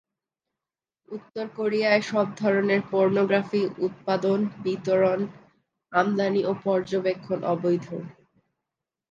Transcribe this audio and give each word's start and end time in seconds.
উত্তর 1.11 1.45
কোরিয়ায় 1.57 2.03
সব 2.11 2.27
ধরণের 2.35 2.81
পর্নোগ্রাফি 2.91 3.61
উৎপাদন, 3.79 4.39
বিতরণ, 4.63 5.19
আমদানি 5.93 6.41
ও 6.45 6.61
পর্যবেক্ষণ 6.65 7.39
অবৈধ। 7.53 7.85